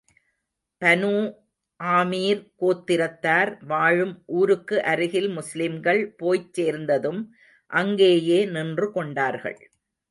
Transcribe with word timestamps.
Banu 0.81 1.11
Amir 1.79 2.41
கோத்திரத்தார் 2.61 3.51
வாழும் 3.65 4.15
ஊருக்கு 4.39 4.77
அருகில் 4.83 5.29
முஸ்லிம்கள் 5.29 6.01
போய்ச் 6.17 6.51
சேர்ந்ததும், 6.53 7.21
அங்கேயே 7.71 8.39
நின்று 8.47 8.89
கொண்டார்கள். 8.91 9.59